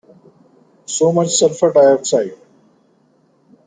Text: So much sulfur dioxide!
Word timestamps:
So 0.87 1.11
much 1.11 1.29
sulfur 1.35 1.71
dioxide! 1.73 2.33